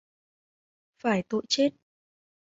[0.99, 1.69] Phải tội chết